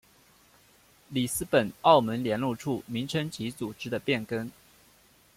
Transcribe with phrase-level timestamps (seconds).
[1.09, 4.49] 里斯本澳门联络处名称及组织的变更。